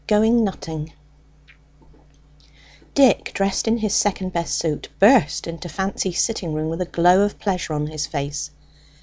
GOING 0.07 0.43
NUTTING 0.43 0.93
Dick, 2.95 3.33
dressed 3.35 3.67
in 3.67 3.77
his 3.77 3.93
'second 3.93 4.33
best' 4.33 4.57
suit, 4.57 4.89
burst 4.97 5.45
into 5.45 5.69
Fancy's 5.69 6.19
sitting 6.19 6.55
room 6.55 6.69
with 6.69 6.81
a 6.81 6.85
glow 6.85 7.21
of 7.21 7.37
pleasure 7.37 7.73
on 7.73 7.85
his 7.85 8.07
face. 8.07 8.49